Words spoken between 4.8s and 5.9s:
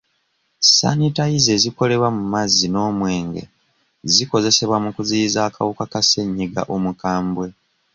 mu kuziyiza akawuka